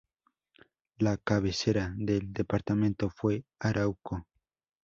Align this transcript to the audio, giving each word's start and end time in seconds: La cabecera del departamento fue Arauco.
La 0.97 1.17
cabecera 1.17 1.93
del 1.95 2.33
departamento 2.33 3.11
fue 3.11 3.43
Arauco. 3.59 4.25